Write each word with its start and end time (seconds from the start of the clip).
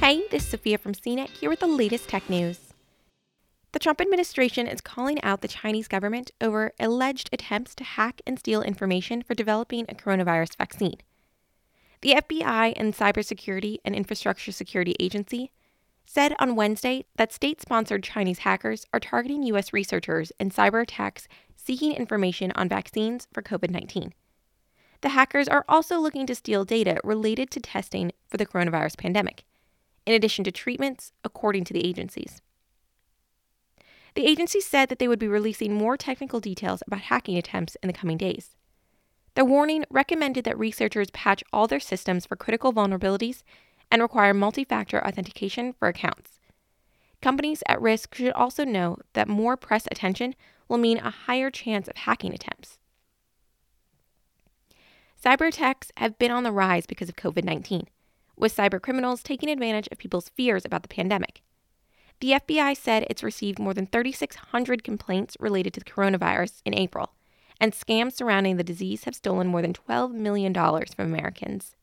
Hey, 0.00 0.22
this 0.30 0.44
is 0.44 0.50
Sophia 0.50 0.78
from 0.78 0.94
CNET 0.94 1.30
here 1.30 1.50
with 1.50 1.60
the 1.60 1.66
latest 1.66 2.08
tech 2.08 2.30
news. 2.30 2.72
The 3.72 3.78
Trump 3.78 4.00
administration 4.00 4.66
is 4.66 4.80
calling 4.80 5.22
out 5.22 5.40
the 5.40 5.48
Chinese 5.48 5.88
government 5.88 6.30
over 6.40 6.72
alleged 6.78 7.28
attempts 7.32 7.74
to 7.76 7.84
hack 7.84 8.22
and 8.26 8.38
steal 8.38 8.62
information 8.62 9.22
for 9.22 9.34
developing 9.34 9.84
a 9.88 9.94
coronavirus 9.94 10.56
vaccine. 10.56 10.96
The 12.02 12.14
FBI 12.14 12.74
and 12.76 12.94
Cybersecurity 12.94 13.78
and 13.84 13.94
Infrastructure 13.94 14.52
Security 14.52 14.94
Agency 15.00 15.50
said 16.04 16.34
on 16.38 16.56
Wednesday 16.56 17.04
that 17.16 17.32
state 17.32 17.60
sponsored 17.60 18.04
Chinese 18.04 18.40
hackers 18.40 18.86
are 18.92 19.00
targeting 19.00 19.42
U.S. 19.44 19.72
researchers 19.72 20.30
in 20.38 20.50
cyber 20.50 20.82
attacks 20.82 21.26
seeking 21.56 21.92
information 21.92 22.52
on 22.54 22.68
vaccines 22.68 23.26
for 23.32 23.42
COVID 23.42 23.70
19. 23.70 24.14
The 25.00 25.10
hackers 25.10 25.48
are 25.48 25.64
also 25.68 25.98
looking 25.98 26.26
to 26.26 26.34
steal 26.34 26.64
data 26.64 27.00
related 27.02 27.50
to 27.50 27.60
testing 27.60 28.12
for 28.28 28.36
the 28.36 28.46
coronavirus 28.46 28.96
pandemic, 28.96 29.44
in 30.06 30.14
addition 30.14 30.44
to 30.44 30.52
treatments, 30.52 31.12
according 31.24 31.64
to 31.64 31.72
the 31.72 31.86
agencies. 31.86 32.40
The 34.14 34.26
agency 34.26 34.60
said 34.60 34.88
that 34.88 34.98
they 34.98 35.08
would 35.08 35.18
be 35.18 35.28
releasing 35.28 35.74
more 35.74 35.96
technical 35.98 36.40
details 36.40 36.82
about 36.86 37.02
hacking 37.02 37.36
attempts 37.36 37.76
in 37.82 37.86
the 37.86 37.92
coming 37.92 38.16
days. 38.16 38.56
The 39.34 39.44
warning 39.44 39.84
recommended 39.90 40.44
that 40.44 40.58
researchers 40.58 41.10
patch 41.10 41.44
all 41.52 41.66
their 41.66 41.80
systems 41.80 42.24
for 42.24 42.36
critical 42.36 42.72
vulnerabilities 42.72 43.42
and 43.90 44.00
require 44.00 44.32
multi 44.32 44.64
factor 44.64 45.06
authentication 45.06 45.74
for 45.74 45.88
accounts. 45.88 46.40
Companies 47.20 47.62
at 47.68 47.80
risk 47.80 48.14
should 48.14 48.32
also 48.32 48.64
know 48.64 48.96
that 49.12 49.28
more 49.28 49.56
press 49.56 49.86
attention 49.90 50.34
will 50.68 50.78
mean 50.78 50.98
a 50.98 51.10
higher 51.10 51.50
chance 51.50 51.88
of 51.88 51.96
hacking 51.96 52.32
attempts. 52.32 52.78
Cyber 55.22 55.48
attacks 55.48 55.90
have 55.96 56.18
been 56.18 56.30
on 56.30 56.42
the 56.42 56.52
rise 56.52 56.86
because 56.86 57.08
of 57.08 57.16
COVID 57.16 57.44
19, 57.44 57.88
with 58.36 58.56
cyber 58.56 58.80
criminals 58.80 59.22
taking 59.22 59.48
advantage 59.48 59.88
of 59.90 59.98
people's 59.98 60.28
fears 60.28 60.64
about 60.64 60.82
the 60.82 60.88
pandemic. 60.88 61.42
The 62.20 62.32
FBI 62.32 62.76
said 62.76 63.06
it's 63.08 63.22
received 63.22 63.58
more 63.58 63.74
than 63.74 63.86
3,600 63.86 64.82
complaints 64.82 65.36
related 65.38 65.74
to 65.74 65.80
the 65.80 65.90
coronavirus 65.90 66.62
in 66.64 66.74
April, 66.74 67.12
and 67.60 67.72
scams 67.72 68.14
surrounding 68.14 68.56
the 68.56 68.64
disease 68.64 69.04
have 69.04 69.14
stolen 69.14 69.46
more 69.46 69.62
than 69.62 69.74
$12 69.74 70.12
million 70.12 70.54
from 70.54 71.06
Americans. 71.06 71.76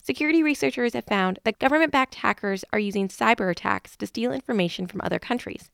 Security 0.00 0.42
researchers 0.42 0.94
have 0.94 1.04
found 1.04 1.38
that 1.44 1.58
government 1.58 1.92
backed 1.92 2.16
hackers 2.16 2.64
are 2.72 2.78
using 2.78 3.08
cyber 3.08 3.50
attacks 3.50 3.96
to 3.96 4.06
steal 4.06 4.32
information 4.32 4.86
from 4.86 5.00
other 5.02 5.18
countries. 5.18 5.70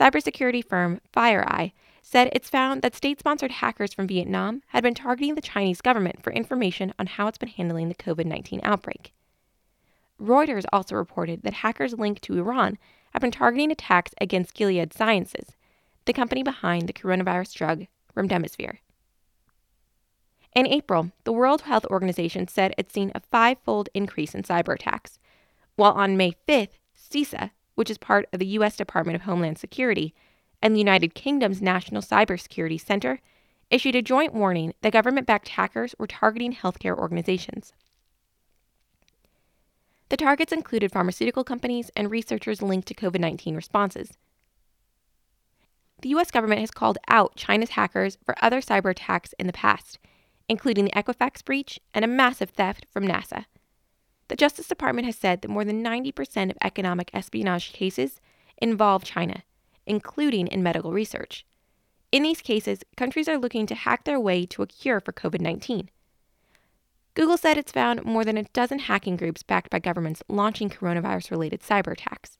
Cybersecurity 0.00 0.64
firm 0.66 0.98
FireEye 1.14 1.72
said 2.00 2.30
it's 2.32 2.48
found 2.48 2.80
that 2.80 2.96
state 2.96 3.18
sponsored 3.18 3.50
hackers 3.50 3.92
from 3.92 4.06
Vietnam 4.06 4.62
had 4.68 4.82
been 4.82 4.94
targeting 4.94 5.34
the 5.34 5.42
Chinese 5.42 5.82
government 5.82 6.22
for 6.22 6.32
information 6.32 6.94
on 6.98 7.06
how 7.06 7.28
it's 7.28 7.36
been 7.36 7.50
handling 7.50 7.90
the 7.90 7.94
COVID 7.94 8.24
19 8.24 8.60
outbreak. 8.62 9.12
Reuters 10.18 10.64
also 10.72 10.94
reported 10.94 11.42
that 11.42 11.52
hackers 11.52 11.98
linked 11.98 12.22
to 12.22 12.38
Iran 12.38 12.78
have 13.12 13.20
been 13.20 13.30
targeting 13.30 13.70
attacks 13.70 14.14
against 14.18 14.54
Gilead 14.54 14.94
Sciences, 14.94 15.56
the 16.06 16.14
company 16.14 16.42
behind 16.42 16.88
the 16.88 16.94
coronavirus 16.94 17.52
drug 17.52 17.86
remdesivir. 18.16 18.78
In 20.54 20.66
April, 20.66 21.12
the 21.24 21.32
World 21.32 21.62
Health 21.62 21.84
Organization 21.86 22.48
said 22.48 22.74
it's 22.78 22.94
seen 22.94 23.12
a 23.14 23.20
five 23.20 23.58
fold 23.64 23.90
increase 23.92 24.34
in 24.34 24.44
cyber 24.44 24.74
attacks, 24.74 25.18
while 25.76 25.92
on 25.92 26.16
May 26.16 26.36
5th, 26.48 26.78
CISA, 26.96 27.50
which 27.80 27.88
is 27.88 27.96
part 27.96 28.28
of 28.30 28.38
the 28.38 28.46
U.S. 28.58 28.76
Department 28.76 29.16
of 29.16 29.22
Homeland 29.22 29.56
Security, 29.56 30.12
and 30.60 30.74
the 30.74 30.78
United 30.78 31.14
Kingdom's 31.14 31.62
National 31.62 32.02
Cybersecurity 32.02 32.78
Center 32.78 33.22
issued 33.70 33.96
a 33.96 34.02
joint 34.02 34.34
warning 34.34 34.74
that 34.82 34.92
government 34.92 35.26
backed 35.26 35.48
hackers 35.48 35.94
were 35.98 36.06
targeting 36.06 36.52
healthcare 36.52 36.94
organizations. 36.94 37.72
The 40.10 40.18
targets 40.18 40.52
included 40.52 40.92
pharmaceutical 40.92 41.42
companies 41.42 41.90
and 41.96 42.10
researchers 42.10 42.60
linked 42.60 42.86
to 42.88 42.94
COVID 42.94 43.18
19 43.18 43.56
responses. 43.56 44.18
The 46.02 46.10
U.S. 46.10 46.30
government 46.30 46.60
has 46.60 46.70
called 46.70 46.98
out 47.08 47.34
China's 47.34 47.70
hackers 47.70 48.18
for 48.26 48.34
other 48.44 48.60
cyber 48.60 48.90
attacks 48.90 49.32
in 49.38 49.46
the 49.46 49.54
past, 49.54 49.98
including 50.50 50.84
the 50.84 50.92
Equifax 50.92 51.42
breach 51.42 51.80
and 51.94 52.04
a 52.04 52.08
massive 52.08 52.50
theft 52.50 52.84
from 52.92 53.08
NASA. 53.08 53.46
The 54.30 54.36
Justice 54.36 54.68
Department 54.68 55.06
has 55.06 55.16
said 55.16 55.42
that 55.42 55.50
more 55.50 55.64
than 55.64 55.82
90% 55.82 56.52
of 56.52 56.58
economic 56.62 57.10
espionage 57.12 57.72
cases 57.72 58.20
involve 58.58 59.02
China, 59.02 59.42
including 59.86 60.46
in 60.46 60.62
medical 60.62 60.92
research. 60.92 61.44
In 62.12 62.22
these 62.22 62.40
cases, 62.40 62.84
countries 62.96 63.26
are 63.26 63.36
looking 63.36 63.66
to 63.66 63.74
hack 63.74 64.04
their 64.04 64.20
way 64.20 64.46
to 64.46 64.62
a 64.62 64.68
cure 64.68 65.00
for 65.00 65.12
COVID 65.12 65.40
19. 65.40 65.90
Google 67.14 67.36
said 67.36 67.58
it's 67.58 67.72
found 67.72 68.04
more 68.04 68.24
than 68.24 68.38
a 68.38 68.44
dozen 68.44 68.78
hacking 68.78 69.16
groups 69.16 69.42
backed 69.42 69.68
by 69.68 69.80
governments 69.80 70.22
launching 70.28 70.70
coronavirus 70.70 71.32
related 71.32 71.60
cyber 71.60 71.90
attacks. 71.90 72.38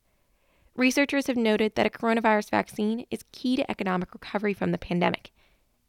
Researchers 0.77 1.27
have 1.27 1.37
noted 1.37 1.75
that 1.75 1.87
a 1.87 1.91
coronavirus 1.91 2.51
vaccine 2.51 3.05
is 3.11 3.25
key 3.33 3.57
to 3.57 3.69
economic 3.69 4.15
recovery 4.15 4.55
from 4.55 4.71
the 4.71 4.79
pandemic, 4.79 5.33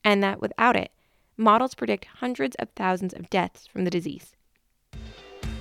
and 0.04 0.24
that 0.24 0.42
without 0.42 0.76
it, 0.76 0.90
models 1.38 1.76
predict 1.76 2.06
hundreds 2.06 2.56
of 2.56 2.72
thousands 2.72 3.14
of 3.14 3.30
deaths 3.30 3.68
from 3.68 3.84
the 3.84 3.92
disease. 3.92 4.36